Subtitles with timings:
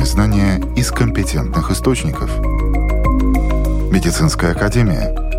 [0.00, 2.30] Проверенные знания из компетентных источников.
[3.92, 5.14] Медицинская академия–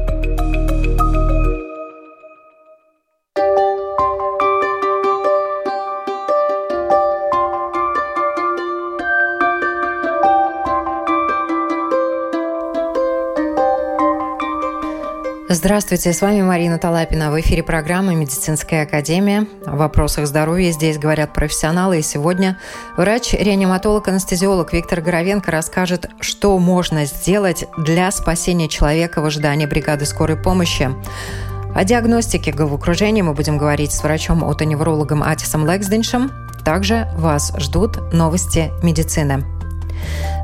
[15.63, 17.29] Здравствуйте, с вами Марина Талапина.
[17.31, 19.45] В эфире программы «Медицинская академия».
[19.67, 21.99] О вопросах здоровья здесь говорят профессионалы.
[21.99, 22.57] И сегодня
[22.97, 30.89] врач-реаниматолог-анестезиолог Виктор Горовенко расскажет, что можно сделать для спасения человека в ожидании бригады скорой помощи.
[31.75, 36.31] О диагностике головокружения мы будем говорить с врачом-отоневрологом Атисом Лексденшем.
[36.65, 39.60] Также вас ждут новости медицины.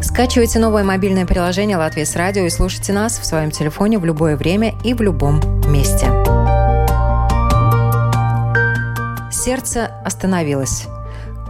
[0.01, 4.35] Скачивайте новое мобильное приложение «Латвия с радио» и слушайте нас в своем телефоне в любое
[4.35, 6.07] время и в любом месте.
[9.31, 10.87] Сердце остановилось.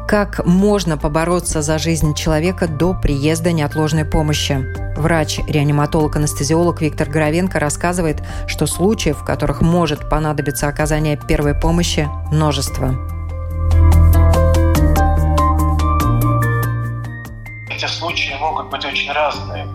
[0.07, 4.66] Как можно побороться за жизнь человека до приезда неотложной помощи?
[4.95, 13.17] Врач-реаниматолог-анестезиолог Виктор Горовенко рассказывает, что случаев, в которых может понадобиться оказание первой помощи, множество.
[17.78, 19.67] Эти случаи могут быть очень разные.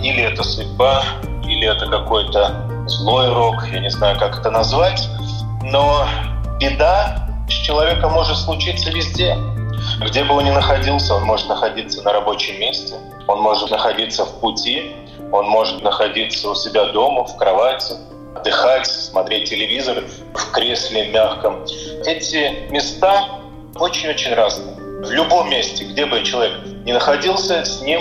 [0.00, 1.02] Или это судьба,
[1.42, 5.08] или это какой-то злой рок, я не знаю, как это назвать.
[5.64, 6.06] Но
[6.60, 9.36] беда с человеком может случиться везде.
[10.00, 12.94] Где бы он ни находился, он может находиться на рабочем месте,
[13.26, 14.94] он может находиться в пути,
[15.32, 17.94] он может находиться у себя дома, в кровати,
[18.36, 21.64] отдыхать, смотреть телевизор в кресле мягком.
[22.06, 23.40] Эти места
[23.74, 24.76] очень-очень разные.
[24.76, 28.00] В любом месте, где бы человек ни находился, с ним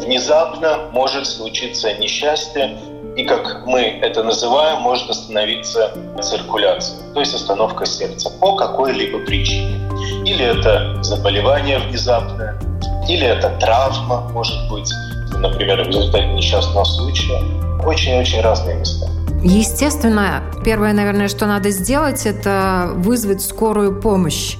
[0.00, 2.76] внезапно может случиться несчастье,
[3.16, 9.80] и, как мы это называем, может остановиться циркуляция, то есть остановка сердца по какой-либо причине.
[10.24, 12.60] Или это заболевание внезапное,
[13.08, 14.90] или это травма, может быть,
[15.38, 17.40] например, в результате несчастного случая.
[17.84, 19.06] Очень-очень разные места.
[19.44, 24.56] Естественно, первое, наверное, что надо сделать, это вызвать скорую помощь.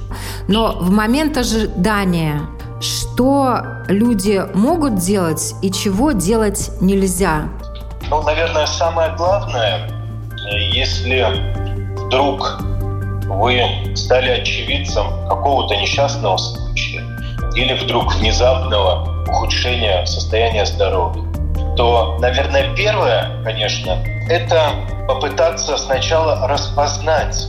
[0.47, 2.43] Но в момент ожидания,
[2.81, 7.49] что люди могут делать и чего делать нельзя?
[8.11, 9.91] Ну, наверное, самое главное,
[10.73, 11.27] если
[12.07, 12.61] вдруг
[13.27, 13.63] вы
[13.97, 17.03] стали очевидцем какого-то несчастного случая
[17.55, 21.25] или вдруг внезапного ухудшения состояния здоровья,
[21.77, 23.99] то, наверное, первое, конечно,
[24.29, 24.71] это
[25.09, 27.49] попытаться сначала распознать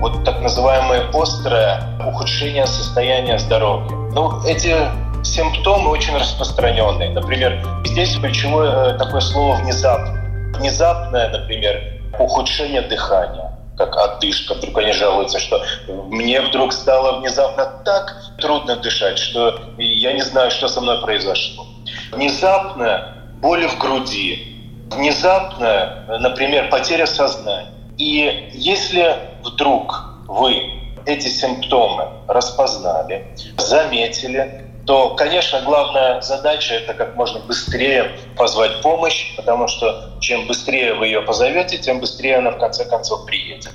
[0.00, 4.07] вот так называемое острое ухудшение состояния здоровья.
[4.18, 4.74] Ну, эти
[5.22, 7.10] симптомы очень распространенные.
[7.10, 10.12] Например, здесь ключевое э, такое слово «внезапно».
[10.58, 14.54] Внезапное, например, ухудшение дыхания как отдышка.
[14.54, 20.50] Вдруг они жалуются, что мне вдруг стало внезапно так трудно дышать, что я не знаю,
[20.50, 21.64] что со мной произошло.
[22.10, 24.56] Внезапно боль в груди,
[24.90, 27.70] внезапная, например, потеря сознания.
[27.98, 30.77] И если вдруг вы
[31.08, 33.26] эти симптомы распознали,
[33.56, 40.94] заметили, то, конечно, главная задача– это как можно быстрее позвать помощь, потому что чем быстрее
[40.94, 43.72] вы ее позовете, тем быстрее она в конце концов приедет.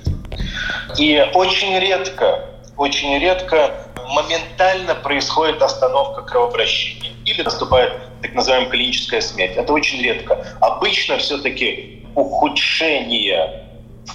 [0.97, 2.45] И очень редко,
[2.77, 3.71] очень редко
[4.09, 9.55] моментально происходит остановка кровообращения или наступает так называемая клиническая смерть.
[9.55, 10.45] Это очень редко.
[10.61, 13.63] Обычно все-таки ухудшение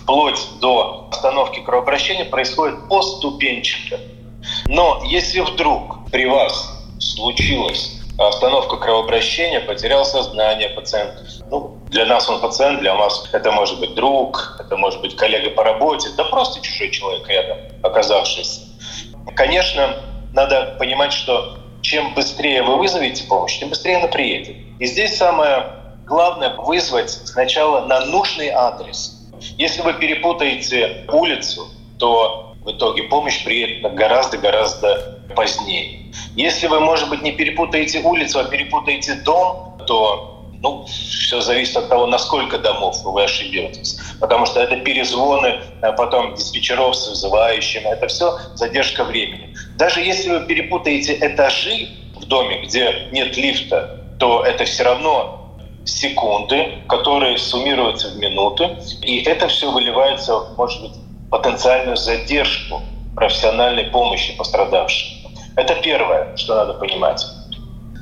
[0.08, 4.00] вплоть до остановки кровообращения происходит поступенчато.
[4.66, 11.12] Но если вдруг при вас случилась остановка кровообращения, потерял сознание пациент.
[11.50, 15.50] Ну, для нас он пациент, для вас это может быть друг, это может быть коллега
[15.50, 18.62] по работе, да просто чужой человек рядом оказавшийся.
[19.36, 19.94] Конечно,
[20.32, 24.56] надо понимать, что чем быстрее вы вызовете помощь, тем быстрее она приедет.
[24.78, 25.66] И здесь самое
[26.06, 29.17] главное вызвать сначала на нужный адрес.
[29.56, 31.68] Если вы перепутаете улицу,
[31.98, 36.12] то в итоге помощь приедет гораздо-гораздо позднее.
[36.36, 41.88] Если вы, может быть, не перепутаете улицу, а перепутаете дом, то ну, все зависит от
[41.88, 43.98] того, насколько домов вы ошибетесь.
[44.20, 49.54] Потому что это перезвоны, а потом диспетчеров с вызывающим, это все задержка времени.
[49.76, 55.37] Даже если вы перепутаете этажи в доме, где нет лифта, то это все равно
[55.88, 60.92] секунды, которые суммируются в минуты, и это все выливается, может быть,
[61.30, 62.82] потенциальную задержку
[63.14, 65.32] профессиональной помощи пострадавшим.
[65.56, 67.24] Это первое, что надо понимать.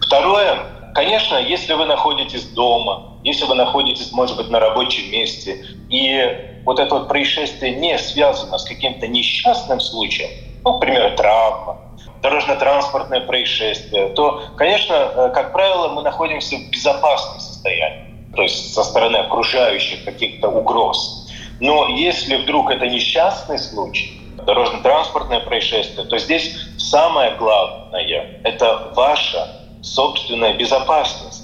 [0.03, 0.59] Второе,
[0.95, 6.79] конечно, если вы находитесь дома, если вы находитесь, может быть, на рабочем месте, и вот
[6.79, 10.31] это вот происшествие не связано с каким-то несчастным случаем,
[10.65, 11.79] ну, например, травма,
[12.23, 18.05] дорожно-транспортное происшествие, то, конечно, э, как правило, мы находимся в безопасном состоянии,
[18.35, 21.29] то есть со стороны окружающих каких-то угроз.
[21.61, 29.49] Но если вдруг это несчастный случай, дорожно-транспортное происшествие, то здесь самое главное– это ваша
[29.83, 31.43] собственная безопасность.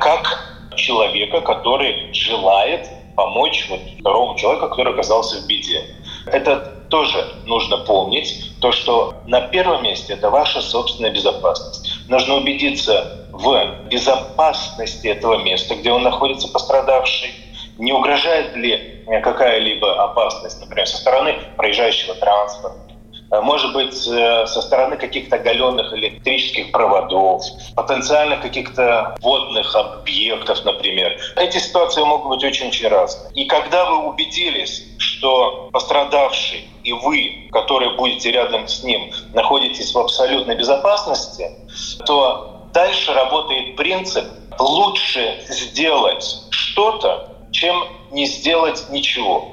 [0.00, 5.84] Как человека, который желает помочь вот второму человеку, который оказался в беде.
[6.26, 11.90] Это тоже нужно помнить, то, что на первом месте это ваша собственная безопасность.
[12.06, 17.30] Нужно убедиться в безопасности этого места, где он находится пострадавший,
[17.78, 22.91] не угрожает ли какая-либо опасность, например, со стороны проезжающего транспорта, Э,
[23.40, 27.42] может быть, э, со стороны каких-то оголенных электрических проводов,
[27.74, 31.18] потенциально каких-то водных объектов, например.
[31.36, 33.32] Эти ситуации могут быть очень-очень разные.
[33.32, 39.98] И когда вы убедились, что пострадавший и вы, которые будете рядом с ним, находитесь в
[39.98, 41.50] абсолютной безопасности,
[42.04, 44.24] то дальше работает принцип
[44.58, 49.48] «лучше сделать что-то, чем не сделать ничего».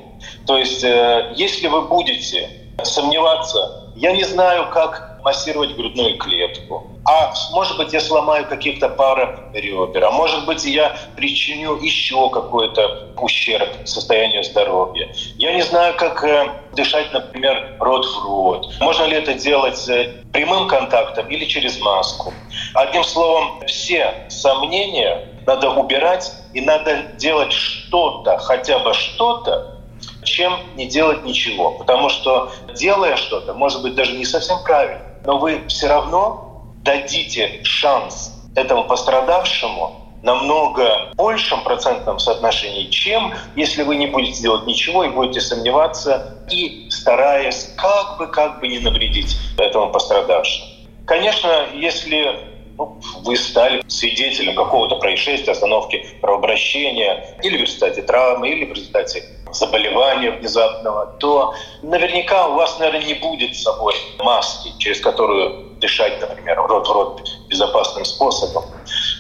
[0.46, 3.92] То есть, э, если вы будете сомневаться.
[3.96, 6.88] Я не знаю, как массировать грудную клетку.
[7.06, 10.06] А может быть, я сломаю каких-то пара ребер.
[10.06, 15.14] А может быть, я причиню еще какой-то ущерб состоянию здоровья.
[15.38, 18.74] Я не знаю, как э, дышать, например, рот в рот.
[18.80, 22.34] Можно ли это делать э, прямым контактом или через маску.
[22.74, 29.79] Одним словом, все сомнения надо убирать и надо делать что-то, хотя бы что-то,
[30.24, 31.72] чем не делать ничего.
[31.72, 37.62] Потому что делая что-то, может быть, даже не совсем правильно, но вы все равно дадите
[37.64, 45.10] шанс этому пострадавшему намного большем процентном соотношении, чем если вы не будете делать ничего и
[45.10, 50.68] будете сомневаться и стараясь как бы, как бы не навредить этому пострадавшему.
[51.06, 52.40] Конечно, если
[52.78, 59.24] ну, вы стали свидетелем какого-то происшествия, остановки кровообращения, или в результате травмы, или в результате
[59.52, 66.20] заболевания внезапного, то наверняка у вас, наверное, не будет с собой маски, через которую дышать,
[66.22, 68.66] например, рот в рот безопасным способом,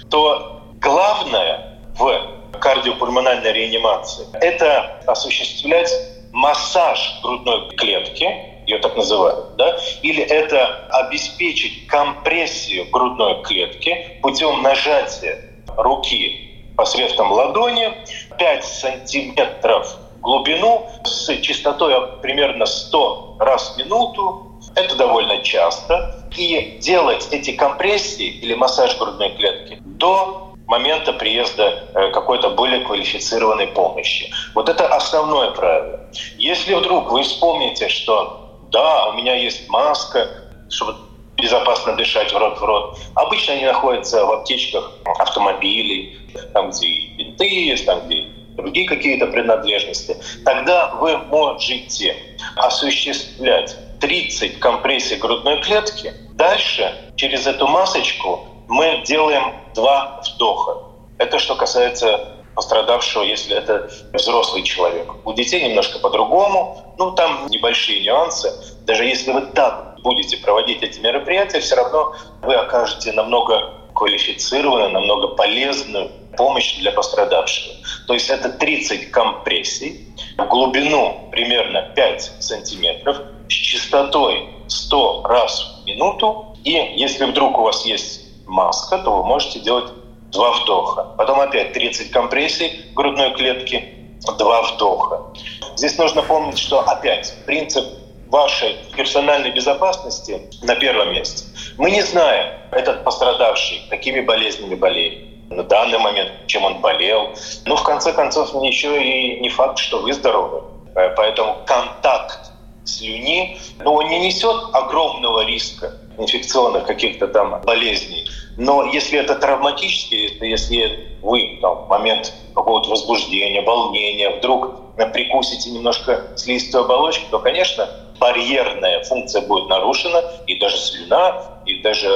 [0.10, 2.12] то главное в
[2.60, 5.92] кардиопульмональной реанимации– это осуществлять
[6.32, 8.26] массаж грудной клетки,
[8.68, 15.42] ее так называют, да, или это обеспечить компрессию грудной клетки путем нажатия
[15.78, 17.92] руки посредством ладони
[18.38, 24.46] 5 сантиметров глубину с частотой примерно 100 раз в минуту.
[24.76, 26.26] Это довольно часто.
[26.38, 33.68] И делать эти компрессии или массаж грудной клетки до момента приезда э, какой-то более квалифицированной
[33.68, 34.32] помощи.
[34.54, 36.02] Вот это основное правило.
[36.38, 40.28] Если вдруг вы вспомните, что да, у меня есть маска,
[40.70, 40.96] чтобы
[41.38, 43.00] безопасно дышать в рот в рот.
[43.16, 46.20] Обычно они находятся в аптечках автомобилей,
[46.54, 48.28] там, где бинты есть, там, где
[48.62, 52.16] другие какие-то принадлежности, тогда вы можете
[52.56, 56.14] осуществлять 30 компрессий грудной клетки.
[56.34, 60.84] Дальше через эту масочку мы делаем два вдоха.
[61.18, 65.08] Это что касается пострадавшего, если это взрослый человек.
[65.26, 68.52] У детей немножко по-другому, ну там небольшие нюансы.
[68.86, 75.28] Даже если вы так будете проводить эти мероприятия, все равно вы окажете намного квалифицированную, намного
[75.28, 77.76] полезную помощь для пострадавшего.
[78.08, 83.18] То есть это 30 компрессий в глубину примерно 5 сантиметров
[83.50, 86.56] с частотой 100 раз в минуту.
[86.64, 89.92] И если вдруг у вас есть маска, то вы можете делать
[90.32, 91.04] два вдоха.
[91.18, 93.96] Потом опять 30 компрессий грудной клетки,
[94.38, 95.34] два вдоха.
[95.76, 97.86] Здесь нужно помнить, что опять принцип
[98.30, 101.49] вашей персональной безопасности на первом месте.
[101.80, 107.30] Мы не знаем, этот пострадавший какими болезнями болеет на данный момент, чем он болел.
[107.66, 110.64] Ну, в конце концов, еще и не факт, что вы здоровы.
[110.96, 112.52] Э, поэтому контакт
[112.84, 118.28] слюни, ну, он не несет огромного риска инфекционных каких-то там болезней.
[118.58, 126.34] Но если это травматически, если вы там, в момент какого-то возбуждения, волнения, вдруг прикусите немножко
[126.36, 132.10] слизистую оболочку, то, конечно, барьерная функция будет нарушена, и даже слюна, и даже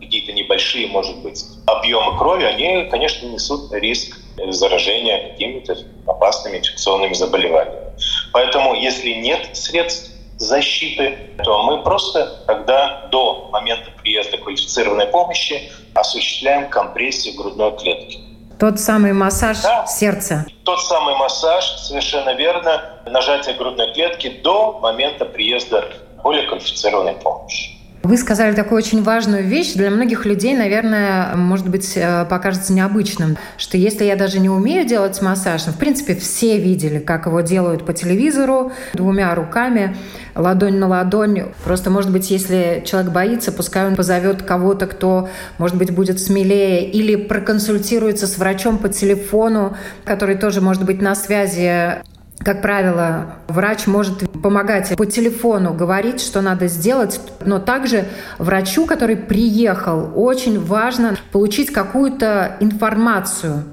[0.00, 4.16] какие-то небольшие, может быть, объемы крови, они, конечно, несут риск
[4.48, 5.76] заражения какими-то
[6.06, 7.92] опасными инфекционными заболеваниями.
[8.32, 16.70] Поэтому, если нет средств защиты, то мы просто тогда до момента приезда квалифицированной помощи осуществляем
[16.70, 18.18] компрессию грудной клетки.
[18.58, 19.86] Тот самый массаж да.
[19.86, 20.44] сердца.
[20.64, 25.84] Тот самый массаж, совершенно верно, нажатие грудной клетки до момента приезда
[26.22, 27.80] более квалифицированной помощи.
[28.02, 29.74] Вы сказали такую очень важную вещь.
[29.74, 34.86] Для многих людей, наверное, может быть, э, покажется необычным, что если я даже не умею
[34.86, 39.96] делать массаж, ну, в принципе, все видели, как его делают по телевизору двумя руками,
[40.34, 41.52] ладонь на ладонь.
[41.62, 45.28] Просто, может быть, если человек боится, пускай он позовет кого-то, кто,
[45.58, 49.76] может быть, будет смелее, или проконсультируется с врачом по телефону,
[50.06, 52.02] который тоже может быть на связи
[52.42, 58.06] как правило, врач может помогать по телефону говорить, что надо сделать, но также
[58.38, 63.64] врачу, который приехал, очень важно получить какую-то информацию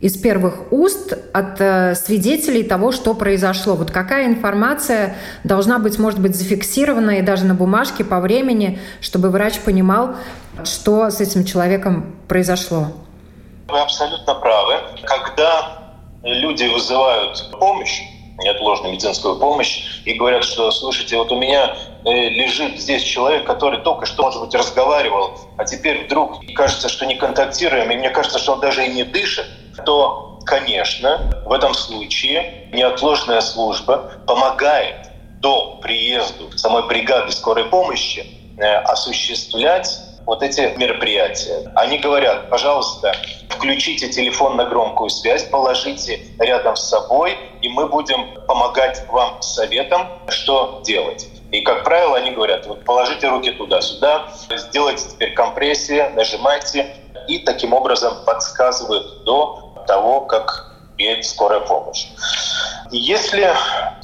[0.00, 3.74] из первых уст от э, свидетелей того, что произошло.
[3.74, 9.30] Вот какая информация должна быть, может быть, зафиксирована и даже на бумажке по времени, чтобы
[9.30, 10.16] врач понимал,
[10.64, 12.92] что с этим человеком произошло.
[13.68, 14.74] Вы абсолютно правы.
[15.02, 15.85] Когда
[16.34, 18.02] люди вызывают помощь,
[18.38, 23.80] неотложную медицинскую помощь, и говорят, что, слушайте, вот у меня э, лежит здесь человек, который
[23.80, 28.38] только что, может быть, разговаривал, а теперь вдруг кажется, что не контактируем, и мне кажется,
[28.38, 29.46] что он даже и не дышит,
[29.84, 38.26] то, конечно, в этом случае неотложная служба помогает до приезда самой бригады скорой помощи
[38.58, 41.70] э, осуществлять вот эти мероприятия.
[41.76, 43.14] Они говорят, пожалуйста,
[43.48, 50.08] включите телефон на громкую связь, положите рядом с собой, и мы будем помогать вам советом,
[50.28, 51.28] что делать.
[51.52, 56.96] И, как правило, они говорят, вот положите руки туда-сюда, сделайте теперь компрессии, нажимайте,
[57.28, 62.08] и таким образом подсказывают до того, как приедет скорая помощь.
[62.90, 63.48] Если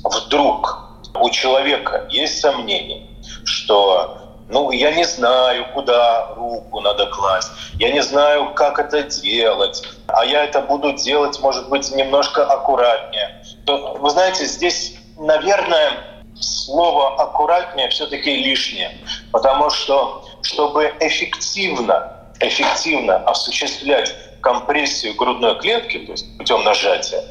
[0.04, 0.78] вдруг
[1.20, 3.08] у человека есть сомнение,
[3.44, 9.82] что ну, я не знаю, куда руку надо класть, я не знаю, как это делать,
[10.08, 13.42] а я это буду делать, может быть, немножко аккуратнее.
[13.64, 15.92] То, вы знаете, здесь, наверное,
[16.34, 18.98] слово аккуратнее все-таки лишнее,
[19.30, 27.22] потому что, чтобы эффективно, эффективно осуществлять компрессию грудной клетки, то есть путем нажатия,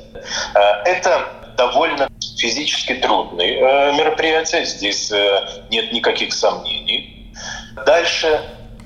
[0.56, 1.28] э, это
[1.58, 7.01] довольно физически трудные э, мероприятия, здесь э, нет никаких сомнений.
[7.86, 8.42] Дальше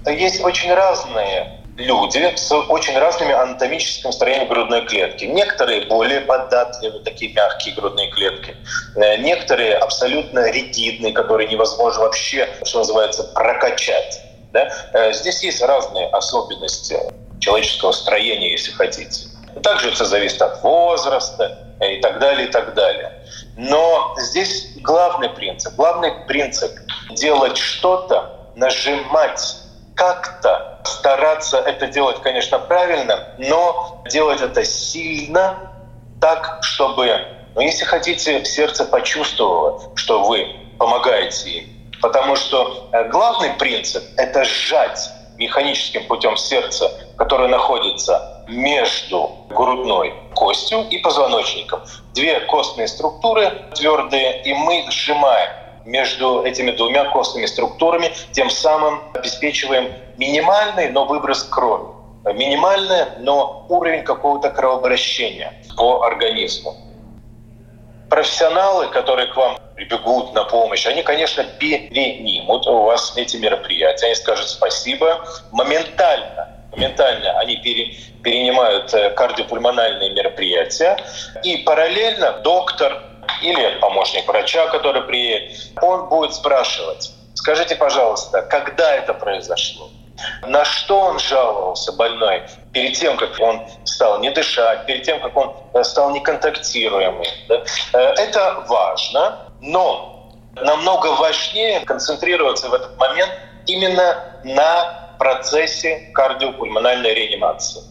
[0.05, 5.25] есть очень разные люди с очень разными анатомическим строением грудной клетки.
[5.25, 8.55] Некоторые более податливые, такие мягкие грудные клетки.
[8.95, 14.21] Э, некоторые абсолютно ригидные, которые невозможно вообще, что называется, прокачать.
[14.53, 15.11] Да?
[15.11, 16.97] Здесь есть разные особенности
[17.41, 19.27] человеческого строения, если хотите.
[19.61, 23.11] Также это зависит от возраста и так далее, и так далее.
[23.57, 25.73] Но здесь главный принцип.
[25.75, 26.71] Главный принцип–
[27.11, 29.57] делать что-то, нажимать
[29.95, 35.71] как-то, стараться это делать, конечно, правильно, но делать это сильно,
[36.21, 41.91] так, чтобы, ну, если хотите, сердце почувствовало, что вы помогаете им.
[42.01, 50.88] Потому что э, главный принцип– это сжать механическим путем сердца, которое находится между грудной костью
[50.89, 51.81] и позвоночником.
[52.13, 55.51] Две костные структуры твердые, и мы сжимаем
[55.85, 61.93] между этими двумя костными структурами, тем самым обеспечиваем минимальный, но выброс крови.
[62.33, 66.75] Минимальный, но уровень какого-то кровообращения по организму.
[68.09, 74.07] Профессионалы, которые к вам прибегут на помощь, они, конечно, перенимут у вас эти мероприятия.
[74.07, 76.49] Они скажут спасибо моментально.
[76.71, 80.97] Моментально они пере, перенимают э, кардиопульмональные мероприятия.
[81.43, 83.01] И параллельно доктор
[83.41, 89.89] или помощник врача, который приедет, он будет спрашивать, скажите, пожалуйста, когда это произошло?
[90.47, 95.35] На что он жаловался больной перед тем, как он стал не дышать, перед тем, как
[95.35, 97.25] он э, стал неконтактируемым?
[97.49, 97.63] Да?
[97.93, 103.31] Э, это важно, но намного важнее концентрироваться в этот момент
[103.65, 107.81] именно на процессе кардиопульмональной реанимации.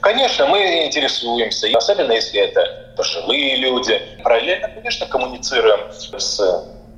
[0.00, 4.00] Конечно, мы интересуемся, особенно если это пожилые люди.
[4.22, 6.40] Параллельно, конечно, коммуницируем с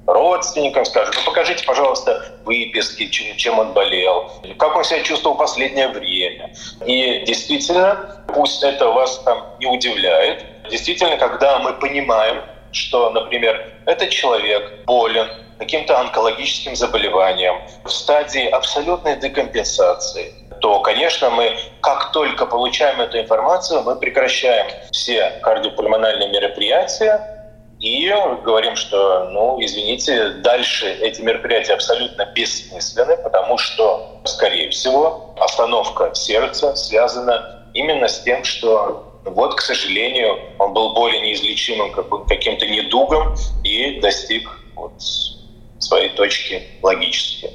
[0.07, 5.89] родственникам, скажем, ну покажите, пожалуйста, выписки, чем он болел, как он себя чувствовал в последнее
[5.89, 6.51] время.
[6.87, 12.43] И действительно, пусть это вас там не удивляет, действительно, когда мы понимаем,
[12.73, 21.57] что, например, этот человек болен каким-то онкологическим заболеванием в стадии абсолютной декомпенсации, то, конечно, мы,
[21.81, 27.39] как только получаем эту информацию, мы прекращаем все кардиопульмональные мероприятия
[27.81, 28.13] и
[28.43, 36.75] говорим, что, ну, извините, дальше эти мероприятия абсолютно бессмысленны, потому что, скорее всего, остановка сердца
[36.75, 41.93] связана именно с тем, что вот, к сожалению, он был более неизлечимым
[42.27, 44.95] каким-то недугом и достиг вот
[45.79, 47.51] своей точки логически.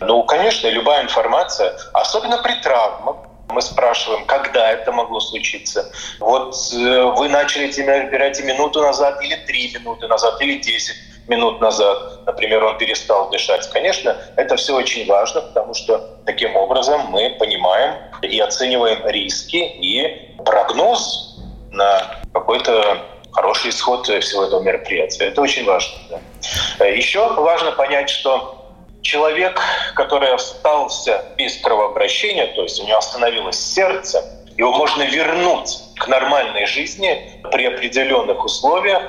[0.00, 3.16] Ну, конечно, любая информация, особенно при травмах,
[3.48, 5.90] мы спрашиваем, когда это могло случиться.
[6.18, 10.96] Вот э, вы начали терапию минуту назад или три минуты назад или десять
[11.28, 13.68] минут назад, например, он перестал дышать.
[13.70, 20.34] Конечно, это все очень важно, потому что таким образом мы понимаем и оцениваем риски и
[20.44, 21.38] прогноз
[21.70, 22.98] на какой-то
[23.32, 25.26] хороший исход всего этого мероприятия.
[25.26, 25.98] Это очень важно.
[26.78, 26.86] Да.
[26.86, 28.55] Еще важно понять, что
[29.06, 29.60] человек,
[29.94, 34.22] который остался без кровообращения, то есть у него остановилось сердце,
[34.56, 39.02] его можно вернуть к нормальной жизни при определенных условиях,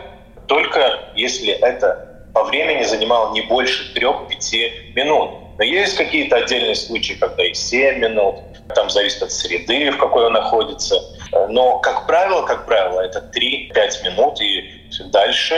[0.47, 5.31] только если это по времени занимало не больше 3-5 минут.
[5.57, 8.35] Но есть какие-то отдельные случаи, когда и 7 минут,
[8.75, 10.95] там зависит от среды, в какой он находится.
[11.49, 14.69] Но, как правило, как правило, это 3-5 минут, и
[15.11, 15.55] дальше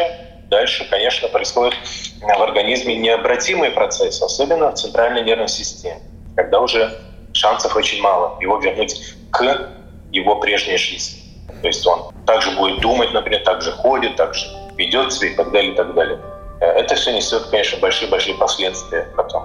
[0.50, 1.76] дальше, конечно, происходит
[2.22, 6.02] в организме необратимый процесс, особенно в центральной нервной системе,
[6.36, 7.00] когда уже
[7.34, 9.70] шансов очень мало его вернуть к
[10.12, 11.22] его прежней жизни.
[11.62, 15.74] То есть он также будет думать, например, также ходит, также ведет себя и так далее,
[15.74, 16.20] и так далее.
[16.62, 19.44] Э, это все несет, конечно, большие-большие последствия потом.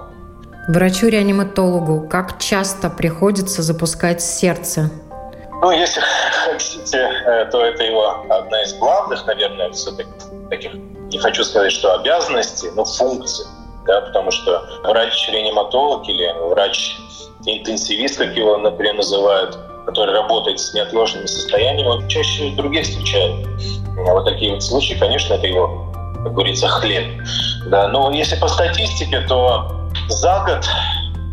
[0.67, 4.89] Врачу-реаниматологу как часто приходится запускать сердце?
[5.61, 6.01] Ну, если
[6.45, 10.09] хотите, э, то это его одна из главных, наверное, все-таки
[10.49, 10.71] таких
[11.15, 13.45] не хочу сказать, что обязанности, но функции.
[13.85, 21.87] Да, потому что врач-реаниматолог или врач-интенсивист, как его, например, называют, который работает с неотложными состояниями,
[21.87, 23.47] он чаще других встречает.
[23.97, 25.93] А вот такие вот случаи, конечно, это его,
[26.23, 27.05] как говорится, хлеб.
[27.67, 29.71] Да, но если по статистике, то
[30.09, 30.65] за год,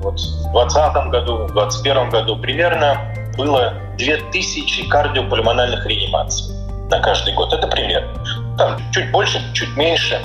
[0.03, 6.55] вот в 2020 году, в 2021 году примерно было 2000 кардиопульмональных реанимаций
[6.89, 7.53] на каждый год.
[7.53, 8.07] Это пример.
[8.59, 10.21] Там чуть больше, чуть меньше.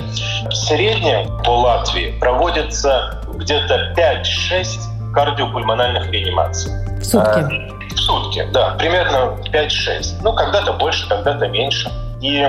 [0.48, 6.72] В среднем по Латвии проводится где-то 5-6 кардиопульмональных реанимаций.
[6.98, 7.40] В сутки?
[7.40, 8.70] А, в сутки, да.
[8.78, 10.20] Примерно 5-6.
[10.22, 11.90] Ну, когда-то больше, когда-то меньше.
[12.20, 12.48] И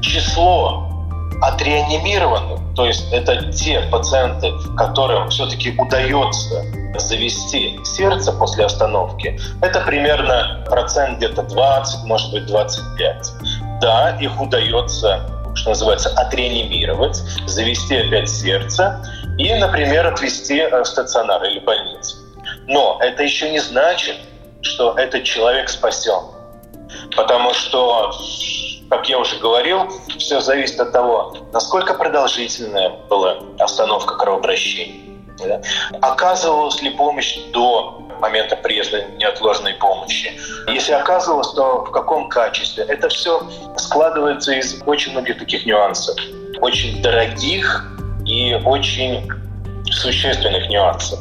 [0.00, 0.88] число
[1.42, 6.62] отреанимированных, то есть это те пациенты, которым все-таки удается
[6.96, 13.32] завести сердце после остановки, это примерно процент где-то 20, может быть 25.
[13.82, 17.16] Да, их удается, что называется, отреанимировать,
[17.46, 19.04] завести опять сердце
[19.38, 22.16] и, например, отвести э, в стационар или больницу.
[22.68, 24.14] Но это еще не значит,
[24.60, 26.22] что этот человек спасен.
[27.16, 28.12] Потому что,
[28.88, 35.60] как я уже говорил, все зависит от того, насколько продолжительная была остановка кровообращения да?
[36.00, 40.32] Оказывалась ли помощь до момента приезда неотложной помощи?
[40.68, 42.84] Если оказывалась, то в каком качестве?
[42.84, 43.42] Это все
[43.76, 46.16] складывается из очень многих таких нюансов.
[46.60, 47.84] Очень дорогих
[48.24, 49.28] и очень
[49.90, 51.18] существенных нюансов.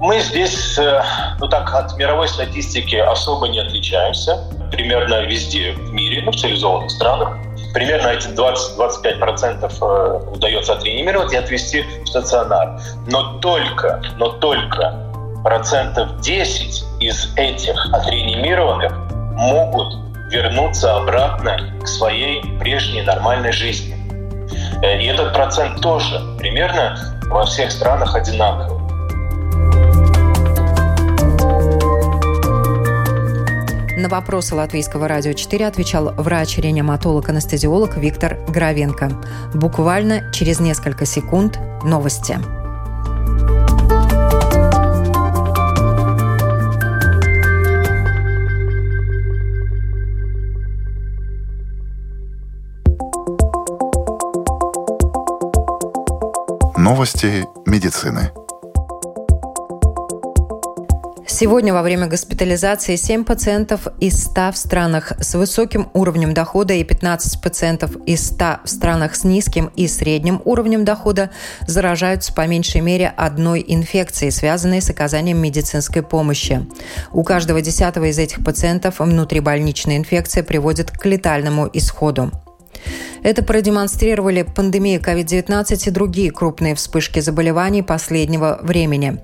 [0.00, 1.02] Мы здесь, э,
[1.38, 4.42] ну так, от мировой статистики особо не отличаемся.
[4.72, 7.36] Примерно везде в мире, ну, в цивилизованных странах
[7.74, 12.80] примерно эти 20-25% э, удается отреанимировать и отвести в стационар.
[13.06, 15.09] Но только, но только
[15.42, 18.92] процентов 10 из этих отреанимированных
[19.36, 19.94] могут
[20.30, 23.96] вернуться обратно к своей прежней нормальной жизни.
[24.82, 26.96] Э, и этот процент тоже примерно
[27.30, 28.78] во всех странах одинаковый.
[33.96, 39.10] На вопросы Латвийского радио 4 отвечал врач-реаниматолог-анестезиолог Виктор Гравенко.
[39.54, 42.38] Буквально через несколько секунд новости.
[56.90, 58.32] Новости медицины.
[61.24, 66.82] Сегодня во время госпитализации 7 пациентов из 100 в странах с высоким уровнем дохода и
[66.82, 71.30] 15 пациентов из 100 в странах с низким и средним уровнем дохода
[71.64, 76.66] заражаются по меньшей мере одной инфекцией, связанной с оказанием медицинской помощи.
[77.12, 82.32] У каждого десятого из этих пациентов внутрибольничная инфекция приводит к летальному исходу.
[83.22, 89.18] Это продемонстрировали пандемия COVID-19 и другие крупные вспышки заболеваний последнего времени.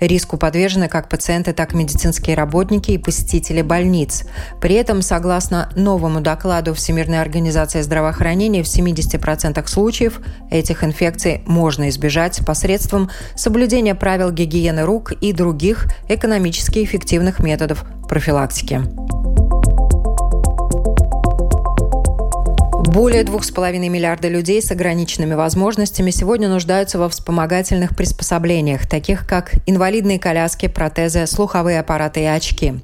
[0.00, 4.24] Риску подвержены как пациенты, так и медицинские работники и посетители больниц.
[4.60, 12.44] При этом, согласно новому докладу Всемирной организации здравоохранения, в 70% случаев этих инфекций можно избежать
[12.44, 18.82] посредством соблюдения правил гигиены рук и других экономически эффективных методов профилактики.
[22.96, 30.18] Более 2,5 миллиарда людей с ограниченными возможностями сегодня нуждаются во вспомогательных приспособлениях, таких как инвалидные
[30.18, 32.76] коляски, протезы, слуховые аппараты и очки.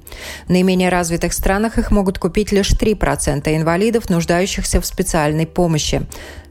[0.45, 6.03] В наименее развитых странах их могут купить лишь 3% инвалидов, нуждающихся в специальной помощи.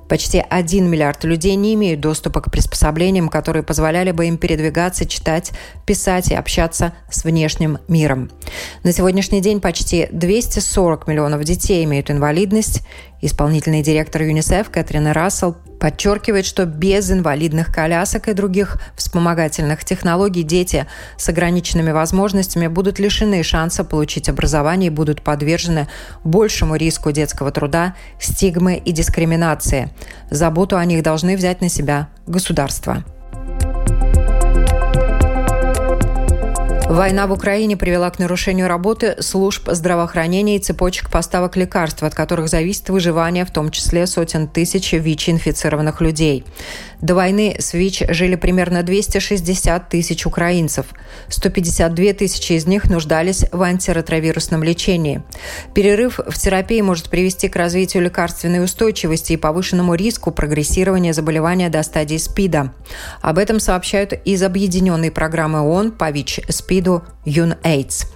[0.08, 5.52] Почти 1 миллиард людей не имеют доступа к приспособлениям, которые позволяли бы им передвигаться, читать,
[5.86, 8.30] писать и общаться с внешним миром.
[8.84, 12.82] На сегодняшний день почти 240 миллионов детей имеют инвалидность.
[13.20, 20.86] Исполнительный директор ЮНИСЕФ Кэтрин Рассел подчеркивает, что без инвалидных колясок и других вспомогательных технологий дети
[21.16, 25.88] с ограниченными возможностями будут лишены шанса получить образование и будут подвержены
[26.22, 29.90] большему риску детского труда, стигмы и дискриминации.
[30.30, 33.02] Заботу о них должны взять на себя государство.
[36.92, 42.48] Война в Украине привела к нарушению работы служб здравоохранения и цепочек поставок лекарств, от которых
[42.50, 46.44] зависит выживание, в том числе сотен тысяч ВИЧ-инфицированных людей.
[47.00, 50.84] До войны с ВИЧ жили примерно 260 тысяч украинцев.
[51.28, 55.22] 152 тысячи из них нуждались в антиретровирусном лечении.
[55.74, 61.82] Перерыв в терапии может привести к развитию лекарственной устойчивости и повышенному риску прогрессирования заболевания до
[61.82, 62.74] стадии СПИДа.
[63.22, 68.06] Об этом сообщают из объединенной программы ООН по ВИЧ-СПИД виду UNAIDS.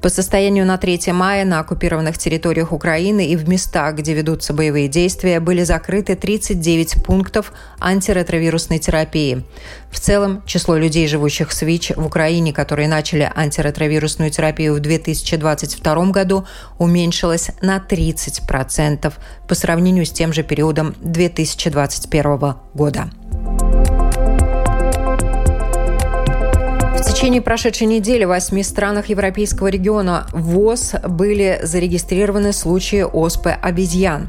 [0.00, 4.86] По состоянию на 3 мая на оккупированных территориях Украины и в местах, где ведутся боевые
[4.86, 9.44] действия, были закрыты 39 пунктов антиретровирусной терапии.
[9.90, 16.10] В целом, число людей, живущих с ВИЧ в Украине, которые начали антиретровирусную терапию в 2022
[16.10, 16.44] году,
[16.78, 19.10] уменьшилось на 30%
[19.48, 23.10] по сравнению с тем же периодом 2021 года.
[27.24, 34.28] Течение прошедшей недели в восьми странах Европейского региона ВОЗ были зарегистрированы случаи оспы обезьян.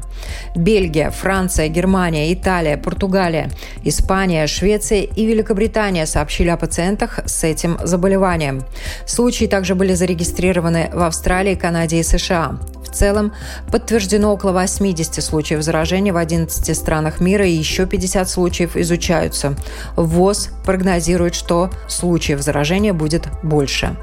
[0.54, 3.50] Бельгия, Франция, Германия, Италия, Португалия,
[3.84, 8.62] Испания, Швеция и Великобритания сообщили о пациентах с этим заболеванием.
[9.04, 12.58] Случаи также были зарегистрированы в Австралии, Канаде и США
[12.96, 13.32] целом
[13.70, 19.54] подтверждено около 80 случаев заражения в 11 странах мира и еще 50 случаев изучаются.
[19.96, 23.96] ВОЗ прогнозирует, что случаев заражения будет больше.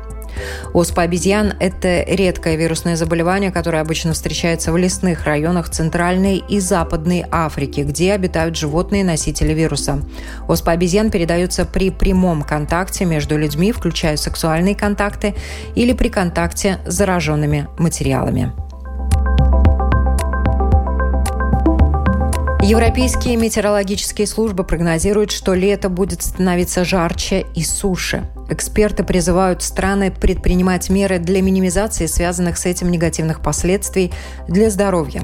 [0.74, 7.26] Оспа обезьян– это редкое вирусное заболевание, которое обычно встречается в лесных районах Центральной и Западной
[7.32, 10.02] Африки, где обитают животные-носители вируса.
[10.48, 15.36] Оспа обезьян передается при прямом контакте между людьми, включая сексуальные контакты,
[15.76, 18.52] или при контакте с зараженными материалами.
[22.64, 28.30] Европейские метеорологические службы прогнозируют, что лето будет становиться жарче и суше.
[28.50, 34.12] Эксперты призывают страны предпринимать меры для минимизации связанных с этим негативных последствий
[34.48, 35.24] для здоровья.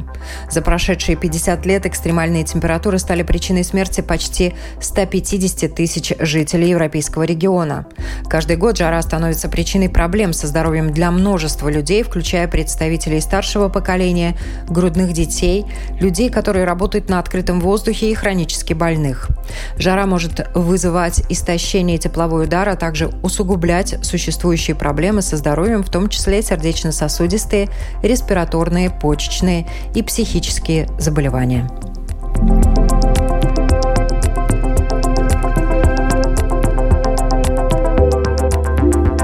[0.49, 7.85] За прошедшие 50 лет экстремальные температуры стали причиной смерти почти 150 тысяч жителей европейского региона.
[8.29, 14.37] Каждый год жара становится причиной проблем со здоровьем для множества людей, включая представителей старшего поколения,
[14.67, 15.65] грудных детей,
[15.99, 19.29] людей, которые работают на открытом воздухе и хронически больных.
[19.77, 25.89] Жара может вызывать истощение и тепловой удар, а также усугублять существующие проблемы со здоровьем, в
[25.89, 27.69] том числе сердечно-сосудистые,
[28.03, 31.69] респираторные, почечные и психические заболевания.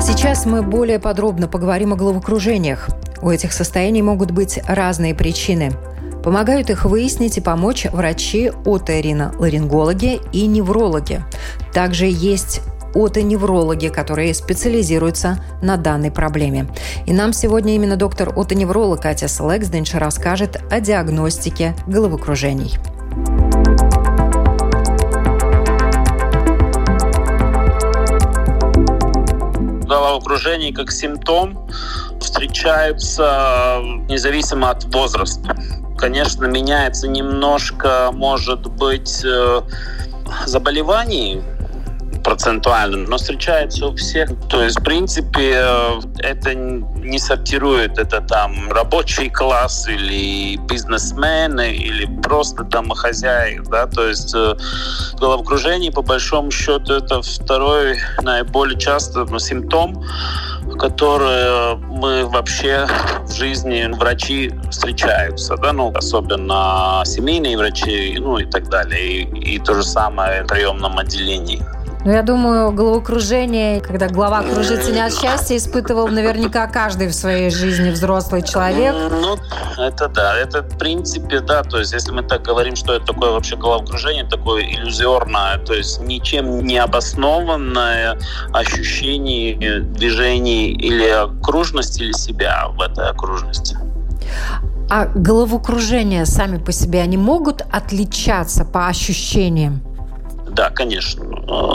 [0.02, 2.90] Сейчас мы более подробно поговорим о головокружениях.
[3.22, 5.72] У этих состояний могут быть разные причины.
[6.24, 11.24] Помогают их выяснить и помочь врачи оториноларингологи и неврологи.
[11.72, 12.62] Также есть
[12.96, 16.68] отоневрологи, которые специализируются на данной проблеме.
[17.06, 22.78] И нам сегодня именно доктор отоневролог Катя Селексденш расскажет о диагностике головокружений.
[29.86, 31.70] головокружение как симптом
[32.20, 33.80] встречаются
[34.10, 35.56] независимо от возраста.
[35.98, 39.62] Конечно, меняется немножко, может быть, э,
[40.46, 41.42] заболеваний,
[42.26, 44.30] процентуально, но встречается у всех.
[44.50, 52.06] То есть, в принципе, э, это не сортирует, это там рабочий класс или бизнесмены, или
[52.22, 54.56] просто домохозяи, да, то есть э,
[55.20, 60.04] головокружение, по большому счету, это второй наиболее частый симптом,
[60.80, 62.88] которые мы вообще
[63.22, 69.60] в жизни врачи встречаются, да, ну, особенно семейные врачи, ну и так далее, и, и
[69.60, 71.62] то же самое в приемном отделении.
[72.06, 77.50] Ну, я думаю, головокружение, когда голова кружится не от счастья, испытывал наверняка каждый в своей
[77.50, 78.94] жизни взрослый человек.
[79.10, 79.38] Ну,
[79.80, 83.32] это да, это в принципе, да, то есть если мы так говорим, что это такое
[83.32, 88.20] вообще головокружение, такое иллюзорное, то есть ничем не обоснованное
[88.54, 93.80] ощущение движений или окружности, или себя в этой окружности.
[94.92, 99.95] А головокружения сами по себе, они могут отличаться по ощущениям?
[100.56, 101.26] Да, конечно.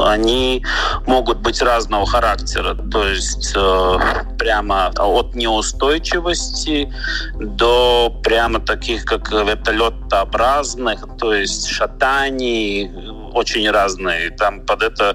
[0.06, 0.64] Они
[1.06, 3.98] могут быть разного характера, то есть э,
[4.38, 6.90] прямо от неустойчивости
[7.34, 12.90] до прямо таких, как вертолетообразных, то есть шатаний,
[13.34, 14.30] очень разные.
[14.30, 15.14] Там под это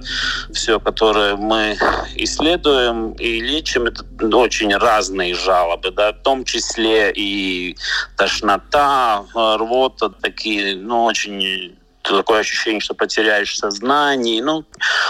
[0.54, 1.76] все, которое мы
[2.16, 4.06] исследуем и лечим, это
[4.38, 7.76] очень разные жалобы, да, в том числе и
[8.16, 11.76] тошнота, рвота, такие, ну, очень
[12.10, 14.44] такое ощущение, что потеряешь сознание.
[14.44, 14.66] Ну,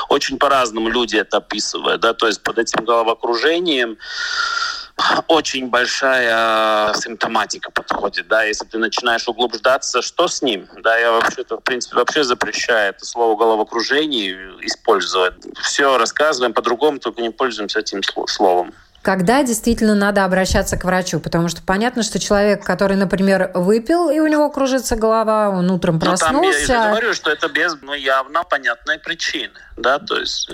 [0.09, 2.01] очень по-разному люди это описывают.
[2.01, 2.13] Да?
[2.13, 3.97] То есть под этим головокружением
[5.27, 11.57] очень большая симптоматика подходит, да, если ты начинаешь углубляться, что с ним, да, я вообще-то,
[11.57, 15.33] в принципе, вообще запрещаю это слово головокружение использовать.
[15.61, 18.73] Все рассказываем по-другому, только не пользуемся этим словом
[19.05, 21.19] когда действительно надо обращаться к врачу?
[21.19, 25.99] Потому что понятно, что человек, который, например, выпил, и у него кружится голова, он утром
[25.99, 26.33] проснулся.
[26.33, 29.53] Ну, там я, говорю, что это без ну, явно понятной причины.
[29.77, 29.99] Да?
[29.99, 30.49] То есть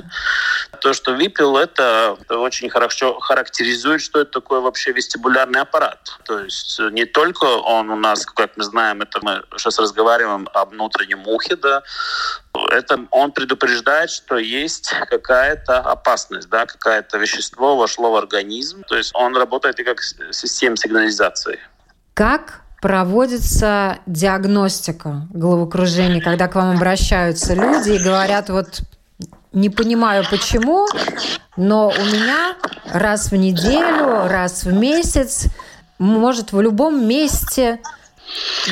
[0.82, 6.20] то, что выпил, это, это очень хорошо характеризует, что это такое вообще вестибулярный аппарат.
[6.26, 10.72] То есть не только он у нас, как мы знаем, это мы сейчас разговариваем об
[10.72, 11.84] внутреннем ухе, да,
[12.69, 18.84] это он предупреждает, что есть какая-то опасность, да, какое-то вещество вошло в организм.
[18.84, 21.60] То есть он работает и как система сигнализации.
[22.13, 28.82] Как проводится диагностика головокружения, когда к вам обращаются люди и говорят, вот
[29.54, 30.88] не понимаю почему,
[31.58, 32.56] но у меня
[32.91, 35.45] раз в неделю, раз в месяц,
[36.00, 37.80] может в любом месте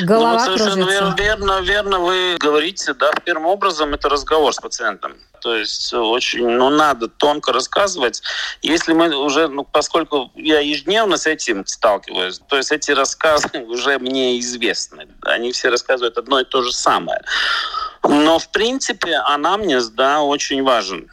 [0.02, 0.78] Голова ну, кружится.
[0.78, 5.14] Верно, верно, верно вы говорите, да, первым образом это разговор с пациентом.
[5.40, 8.22] То есть очень, ну, надо тонко рассказывать.
[8.62, 13.98] Если мы уже, ну, поскольку я ежедневно с этим сталкиваюсь, то есть эти рассказы уже
[13.98, 15.08] мне известны.
[15.22, 17.22] Они все рассказывают одно и то же самое.
[18.02, 21.10] Но, в принципе, анамнез, да, очень важен.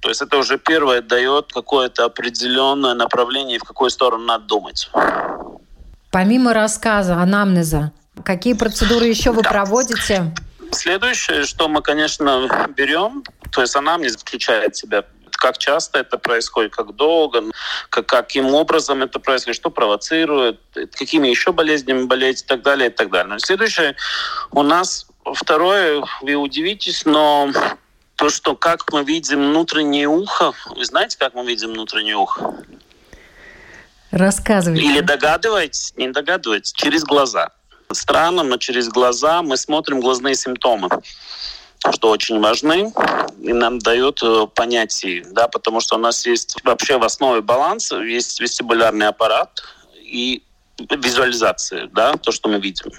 [0.00, 4.90] То есть это уже первое дает какое-то определенное направление, в какую сторону надо думать.
[6.12, 7.90] Помимо рассказа, анамнеза,
[8.22, 9.48] какие процедуры еще вы да.
[9.48, 10.34] проводите?
[10.70, 16.76] Следующее, что мы, конечно, берем, то есть анамнез включает в себя как часто это происходит,
[16.76, 17.42] как долго,
[17.88, 20.60] как, каким образом это происходит, что провоцирует,
[20.92, 23.38] какими еще болезнями болеть и так далее, и так далее.
[23.40, 23.96] Следующее
[24.50, 27.50] у нас второе, вы удивитесь, но
[28.16, 32.54] то, что как мы видим внутреннее ухо, вы знаете, как мы видим внутреннее ухо?
[34.12, 34.84] Рассказывайте.
[34.84, 37.48] Или догадываетесь, не догадываетесь, через глаза.
[37.90, 40.88] Странно, но через глаза мы смотрим глазные симптомы
[41.90, 42.92] что очень важны
[43.40, 47.98] и нам дает э, понятие, да, потому что у нас есть вообще в основе баланса
[47.98, 49.62] есть вестибулярный аппарат
[50.00, 50.44] и
[50.90, 52.90] визуализации, да, то, что мы видим.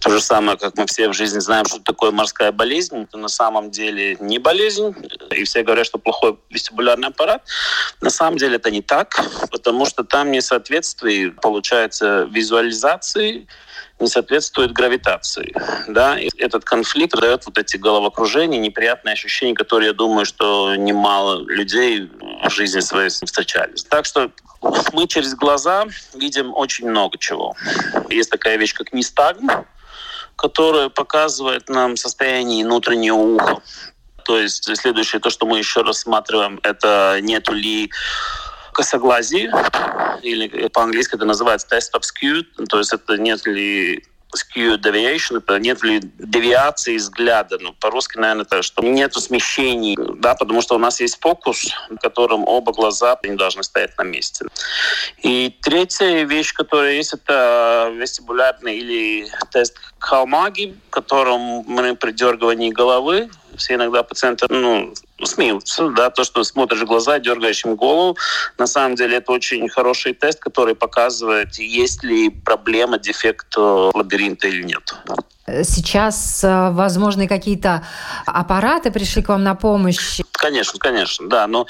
[0.00, 3.28] То же самое, как мы все в жизни знаем, что такое морская болезнь, это на
[3.28, 4.94] самом деле не болезнь,
[5.30, 7.42] и все говорят, что плохой вестибулярный аппарат.
[8.00, 13.46] На самом деле это не так, потому что там несоответствие получается визуализации
[14.00, 15.54] не соответствует гравитации.
[15.88, 16.18] Да?
[16.18, 22.10] И этот конфликт дает вот эти головокружения, неприятные ощущения, которые, я думаю, что немало людей
[22.44, 23.84] в жизни своей встречались.
[23.84, 24.30] Так что
[24.92, 27.54] мы через глаза видим очень много чего.
[28.10, 29.48] Есть такая вещь, как нистагм,
[30.36, 33.62] которая показывает нам состояние внутреннего уха.
[34.24, 37.90] То есть следующее, то, что мы еще рассматриваем, это нету ли
[38.74, 39.50] косоглазие,
[40.22, 45.82] или по-английски это называется test of skew, то есть это нет ли skew deviation, нет
[45.82, 47.58] ли девиации взгляда.
[47.60, 51.96] Ну, по-русски, наверное, это что нет смещений, да, потому что у нас есть фокус, в
[51.98, 54.46] котором оба глаза не должны стоять на месте.
[55.22, 62.70] И третья вещь, которая есть, это вестибулярный или тест Халмаги, в котором мы при дергивании
[62.70, 68.16] головы все иногда пациенты ну, смеются, да, то, что смотришь в глаза, дергаешь им голову.
[68.58, 74.48] На самом деле это очень хороший тест, который показывает, есть ли проблема, дефект э, лабиринта
[74.48, 74.94] или нет.
[75.46, 77.86] Сейчас, э, возможно, какие-то
[78.24, 80.20] аппараты пришли к вам на помощь.
[80.32, 81.46] Конечно, конечно, да.
[81.46, 81.66] Но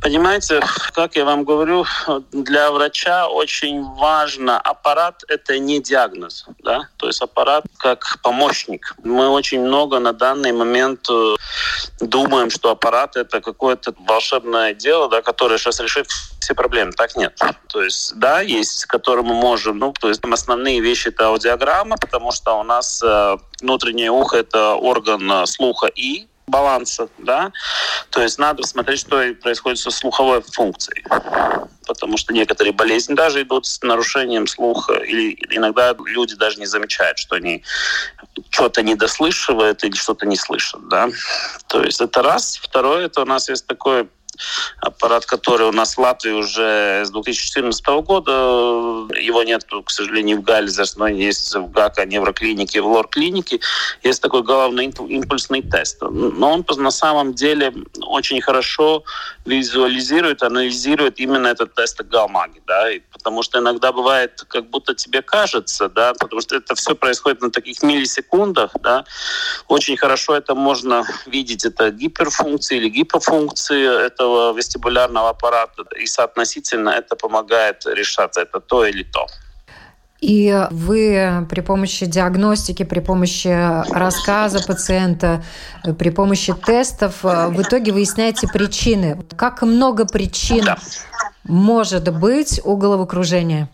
[0.00, 0.60] понимаете,
[0.94, 1.86] как я вам говорю,
[2.30, 8.94] для врача очень важно аппарат– это не диагноз, да, то есть аппарат как помощник.
[9.02, 11.34] Мы очень много на данный момент э,
[12.00, 16.08] думаем, что аппарат– это какое-то волшебное дело, да, которое сейчас решит
[16.46, 16.92] все проблемы.
[16.92, 17.36] Так нет.
[17.66, 21.96] То есть, да, есть, с которым мы можем, ну, то есть основные вещи– это аудиограмма,
[21.96, 27.50] потому что у нас э, внутреннее ухо– это орган э, слуха и баланса, да,
[28.10, 31.04] то есть надо смотреть, что происходит со слуховой функцией,
[31.88, 37.18] потому что некоторые болезни даже идут с нарушением слуха, или иногда люди даже не замечают,
[37.18, 37.64] что они
[38.50, 41.08] что-то недослышивают или что-то не слышат, да,
[41.66, 42.60] то есть это раз.
[42.62, 44.08] Второе, это у нас есть такой
[44.80, 48.30] аппарат, который у нас в Латвии уже с 2014 года.
[49.20, 53.60] Его нет, к сожалению, в Гальзерс, но есть в ГАКа невроклинике, в лор-клинике.
[54.02, 56.02] Есть такой головный импульсный тест.
[56.02, 57.72] Но он на самом деле
[58.02, 59.04] очень хорошо
[59.44, 62.62] визуализирует, анализирует именно этот тест Галмаги.
[62.66, 62.90] Да?
[62.90, 67.40] И потому что иногда бывает, как будто тебе кажется, да, потому что это все происходит
[67.40, 69.04] на таких миллисекундах, да,
[69.68, 77.16] очень хорошо это можно видеть, это гиперфункции или гипофункции этого вестибулярного аппарата, и соотносительно это
[77.16, 79.26] помогает решаться, это то или то.
[80.20, 83.48] И вы при помощи диагностики, при помощи
[83.92, 85.44] рассказа пациента,
[85.98, 89.22] при помощи тестов в итоге выясняете причины.
[89.36, 90.78] Как много причин да
[91.44, 93.68] может быть у головокружения?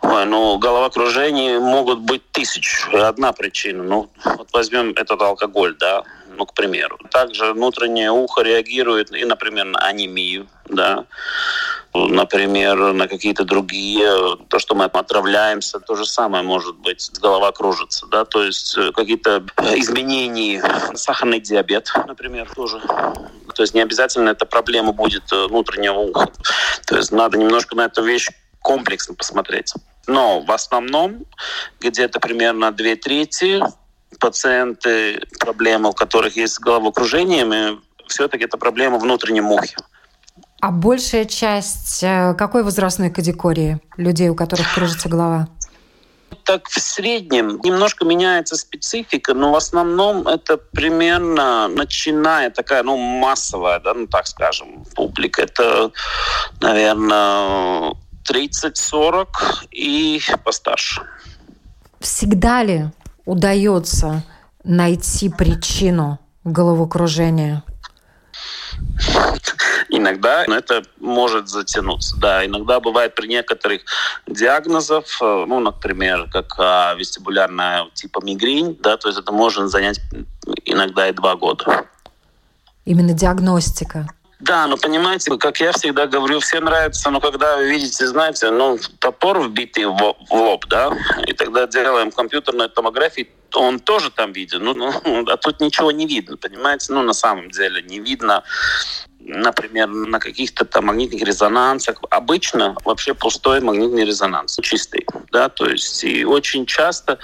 [0.00, 2.86] Ой, ну, головокружение могут быть тысяч.
[2.92, 3.82] Одна причина.
[3.82, 6.04] Ну, вот возьмем этот алкоголь, да,
[6.36, 6.98] ну, к примеру.
[7.10, 11.04] Также внутреннее ухо реагирует и, например, на анемию, да,
[11.94, 18.06] например, на какие-то другие, то, что мы отравляемся, то же самое может быть, голова кружится,
[18.06, 19.44] да, то есть э, какие-то
[19.76, 20.62] изменения,
[20.94, 22.80] сахарный диабет, например, тоже.
[23.54, 26.28] То есть не обязательно эта проблема будет э, внутреннего уха.
[26.86, 28.28] То есть надо немножко на эту вещь
[28.60, 29.72] комплексно посмотреть.
[30.06, 31.24] Но в основном
[31.80, 33.62] где-то примерно две трети
[34.18, 39.76] пациенты, проблемы, у которых есть с головокружением, все-таки это проблема внутреннем ухе.
[40.60, 45.48] А большая часть э, какой возрастной категории людей, у которых кружится голова?
[46.44, 53.80] Так в среднем немножко меняется специфика, но в основном это примерно начиная такая, ну, массовая,
[53.80, 55.42] да, ну, так скажем, публика.
[55.42, 55.90] Это,
[56.60, 57.94] наверное,
[58.28, 59.26] 30-40
[59.72, 61.02] и постарше.
[62.00, 62.86] Всегда ли
[63.26, 64.22] удается
[64.64, 67.62] найти причину головокружения?
[69.88, 72.16] Иногда это может затянуться.
[72.18, 73.82] Да, иногда бывает при некоторых
[74.26, 80.00] диагнозах, э, ну, например, как а, вестибулярная типа мигрень, да, то есть это может занять
[80.64, 81.86] иногда и два года.
[82.84, 84.08] Именно диагностика.
[84.38, 88.78] Да, но понимаете, как я всегда говорю, всем нравится, но когда вы видите, знаете, ну,
[88.98, 90.92] топор вбитый в, в лоб, да,
[91.26, 94.62] и тогда делаем компьютерную томографию, то он тоже там виден.
[94.62, 96.92] Ну, ну, а тут ничего не видно, понимаете?
[96.92, 98.44] Ну, на самом деле не видно
[99.26, 102.00] например, на каких-то там магнитных резонансах.
[102.10, 105.06] Обычно вообще пустой магнитный резонанс, чистый.
[105.32, 105.48] Да?
[105.48, 107.18] То есть и очень часто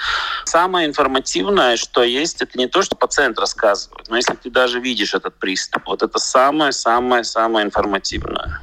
[0.44, 5.14] самое информативное, что есть, это не то, что пациент рассказывает, но если ты даже видишь
[5.14, 8.60] этот приступ, вот это самое-самое-самое информативное.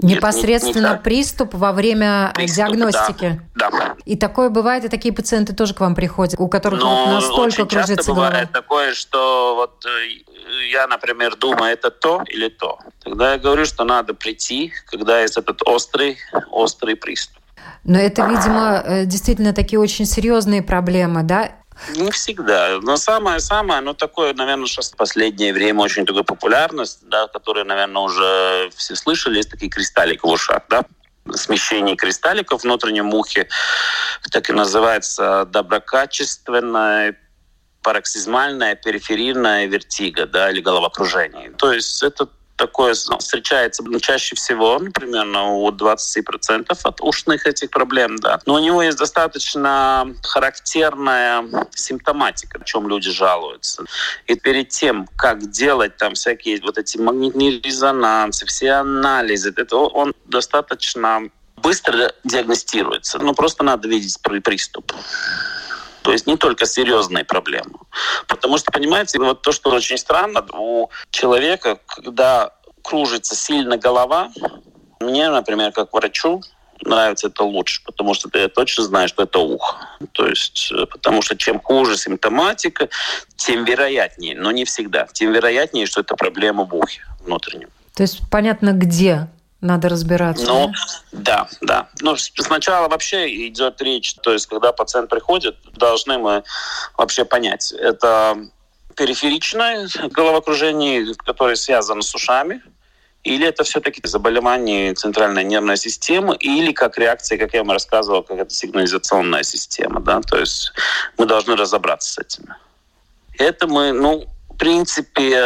[0.00, 3.42] Непосредственно не, не приступ во время приступ, диагностики.
[3.56, 3.96] Да, да.
[4.04, 7.62] И такое бывает, и такие пациенты тоже к вам приходят, у которых Но вот настолько
[7.62, 8.28] очень кружится часто голова.
[8.28, 10.08] бывает такое, что вот э,
[10.70, 12.78] я, например, думаю, это то или то.
[13.02, 16.18] Тогда я говорю, что надо прийти, когда есть этот острый,
[16.50, 17.42] острый приступ.
[17.84, 21.52] Но это, видимо, э, действительно такие очень серьезные проблемы, да?
[21.94, 22.80] Не всегда.
[22.82, 28.02] Но самое-самое, ну, такое, наверное, сейчас в последнее время очень такой популярность, да, которую, наверное,
[28.02, 30.82] уже все слышали, есть такие кристаллики в ушах, да,
[31.34, 33.48] смещение кристалликов в внутреннем ухе,
[34.32, 37.16] так и называется доброкачественная
[37.88, 41.52] пароксизмальная периферийная вертига, да, или головокружение.
[41.56, 48.16] То есть это такое встречается чаще всего, ну, примерно у 20% от ушных этих проблем,
[48.16, 48.38] да.
[48.44, 53.84] Но у него есть достаточно характерная симптоматика, о чем люди жалуются.
[54.26, 60.12] И перед тем, как делать там всякие вот эти магнитные резонансы, все анализы, это он
[60.26, 63.18] достаточно быстро диагностируется.
[63.18, 64.92] Ну, просто надо видеть приступ.
[66.08, 67.80] То есть не только серьезные проблемы.
[68.28, 74.30] Потому что, понимаете, вот то, что очень странно, у человека, когда кружится сильно голова,
[75.00, 76.40] мне, например, как врачу,
[76.82, 79.76] нравится, это лучше, потому что ты точно знаешь, что это ухо.
[80.12, 82.88] То есть, э, потому что чем хуже симптоматика,
[83.36, 87.68] тем вероятнее, но не всегда, тем вероятнее, что это проблема в ухе внутреннем.
[87.94, 89.28] То есть понятно, где
[89.60, 90.46] надо разбираться.
[90.46, 90.72] Ну,
[91.12, 91.88] да, да.
[92.00, 96.44] Но сначала вообще идет речь, то есть когда пациент приходит, должны мы
[96.96, 98.36] вообще понять, это
[98.94, 102.62] периферичное головокружение, которое связано с ушами,
[103.24, 108.38] или это все-таки заболевание центральной нервной системы, или как реакция, как я вам рассказывал, как
[108.38, 110.00] это сигнализационная система.
[110.00, 110.20] Да?
[110.20, 110.72] То есть
[111.16, 112.54] мы должны разобраться с этим.
[113.38, 114.26] Это мы, ну,
[114.58, 115.40] принципе,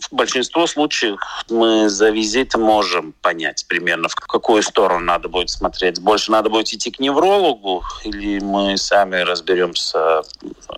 [0.00, 1.20] в большинстве случаев
[1.50, 6.00] мы за визит можем понять примерно, в какую сторону надо будет смотреть.
[6.00, 10.22] Больше надо будет идти к неврологу, или мы сами разберемся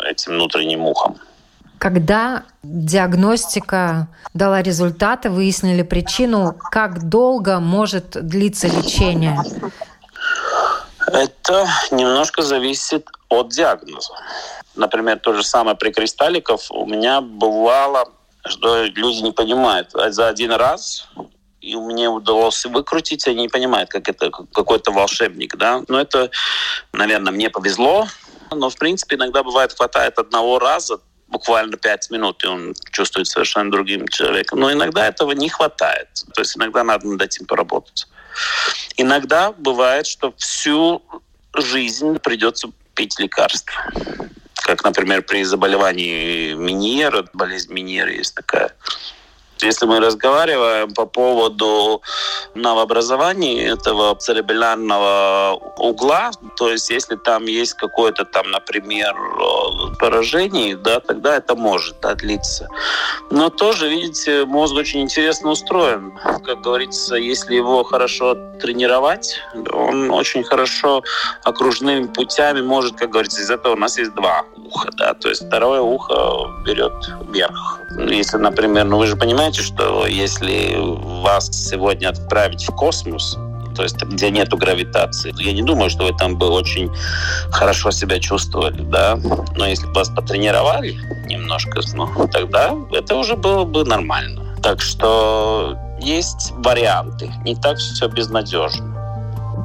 [0.04, 1.18] этим внутренним ухом.
[1.78, 9.38] Когда диагностика дала результаты, выяснили причину, как долго может длиться лечение?
[11.12, 14.14] Это немножко зависит от диагноза.
[14.74, 18.10] Например, то же самое при кристалликов у меня бывало,
[18.46, 19.90] что люди не понимают.
[19.92, 21.08] За один раз
[21.60, 25.82] и мне удалось выкрутить, они не понимают, как это какой-то волшебник, да.
[25.88, 26.30] Но это,
[26.92, 28.06] наверное, мне повезло,
[28.50, 33.70] но, в принципе, иногда бывает хватает одного раза, буквально пять минут, и он чувствует совершенно
[33.70, 34.60] другим человеком.
[34.60, 36.08] Но иногда этого не хватает.
[36.34, 38.06] То есть иногда надо над этим поработать.
[38.96, 41.02] Иногда бывает, что всю
[41.54, 43.74] жизнь придется пить лекарства.
[44.54, 48.74] Как, например, при заболевании Миньера, болезнь Миньера есть такая.
[49.62, 52.02] Если мы разговариваем по поводу
[52.54, 59.14] новообразования этого церебрального угла, то есть если там есть какое-то там, например,
[59.98, 62.68] поражение, да, тогда это может да, длиться.
[63.30, 66.12] Но тоже, видите, мозг очень интересно устроен.
[66.44, 69.40] Как говорится, если его хорошо тренировать,
[69.72, 71.02] он очень хорошо
[71.44, 75.46] окружными путями может, как говорится, из этого у нас есть два уха, да, то есть
[75.46, 76.92] второе ухо берет
[77.28, 77.80] вверх.
[77.98, 80.76] Если, например, ну вы же понимаете, что если
[81.22, 83.36] вас сегодня отправить в космос,
[83.74, 85.32] то есть где нету гравитации.
[85.38, 86.90] Я не думаю, что вы там бы очень
[87.52, 89.16] хорошо себя чувствовали, да.
[89.56, 90.96] Но если бы вас потренировали
[91.26, 94.56] немножко, ну, тогда это уже было бы нормально.
[94.62, 97.32] Так что есть варианты.
[97.44, 98.94] Не так все безнадежно.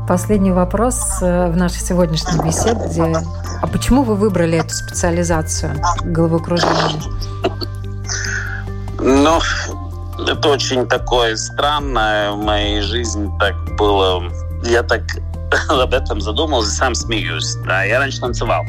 [0.07, 3.15] Последний вопрос э, в нашей сегодняшней беседе.
[3.61, 7.01] А почему вы выбрали эту специализацию головокружения?
[9.05, 9.41] Ну,
[10.17, 14.23] это очень такое странное в моей жизни так было.
[14.63, 15.01] Я так
[15.69, 17.55] об этом задумался, сам смеюсь.
[17.65, 18.63] Да, я раньше танцевал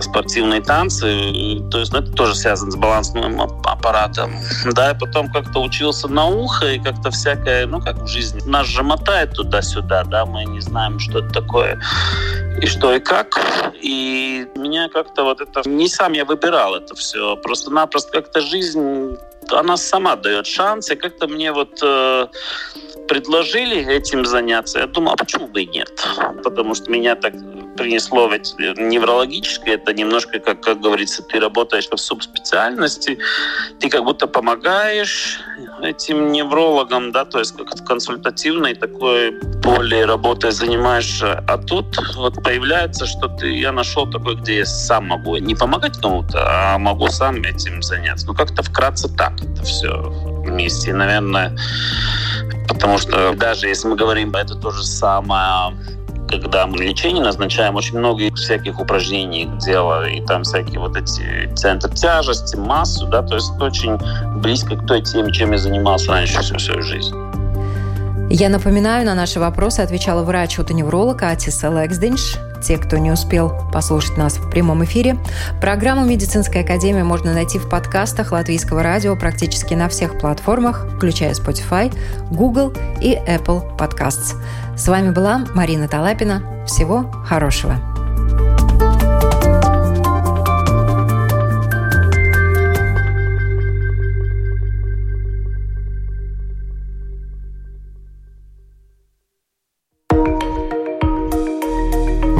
[0.00, 4.32] спортивные танцы, то есть ну, это тоже связано с балансным аппаратом.
[4.72, 8.66] Да, и потом как-то учился на ухо и как-то всякое, ну как в жизни, нас
[8.66, 11.78] же мотает туда-сюда, да, мы не знаем, что это такое
[12.60, 13.38] и что и как.
[13.80, 15.68] И меня как-то вот это...
[15.68, 19.16] Не сам я выбирал это все, просто-напросто как-то жизнь
[19.52, 20.90] она сама дает шанс.
[20.90, 22.26] И как-то мне вот э,
[23.08, 24.80] предложили этим заняться.
[24.80, 25.90] Я думаю, а почему бы и нет?
[26.42, 27.34] Потому что меня так
[27.76, 33.18] принесло ведь неврологически, это немножко, как, как говорится, ты работаешь в субспециальности,
[33.80, 35.40] ты как будто помогаешь
[35.82, 41.44] этим неврологам, да, то есть как консультативной такой более работой занимаешься.
[41.46, 45.98] А тут вот появляется, что ты, я нашел такой, где я сам могу не помогать
[46.00, 48.26] кому-то, а могу сам этим заняться.
[48.26, 49.92] Ну, как-то вкратце так это все
[50.46, 50.94] вместе.
[50.94, 51.56] Наверное,
[52.68, 55.76] потому что даже если мы говорим, это то же самое
[56.28, 61.92] когда мы лечение назначаем, очень много всяких упражнений дело, и там всякие вот эти центры
[61.94, 63.96] тяжести, массу, да, то есть очень
[64.40, 67.14] близко к той теме, чем я занимался раньше всю свою жизнь.
[68.28, 72.36] Я напоминаю, на наши вопросы отвечала врач-отоневролог Атис Алексденш.
[72.60, 75.16] Те, кто не успел послушать нас в прямом эфире,
[75.60, 81.96] программу «Медицинская академия» можно найти в подкастах Латвийского радио практически на всех платформах, включая Spotify,
[82.32, 84.34] Google и Apple Podcasts.
[84.76, 86.42] С вами была Марина Талапина.
[86.66, 87.76] Всего хорошего!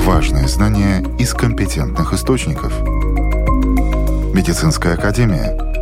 [0.04, 2.78] Важные знания из компетентных источников.
[4.34, 5.58] Медицинская академия–